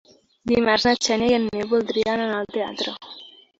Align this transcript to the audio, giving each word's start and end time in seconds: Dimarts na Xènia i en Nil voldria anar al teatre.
Dimarts 0.51 0.87
na 0.87 0.93
Xènia 1.09 1.35
i 1.35 1.37
en 1.41 1.45
Nil 1.51 1.71
voldria 1.75 2.17
anar 2.17 2.27
al 2.41 2.53
teatre. 2.59 2.99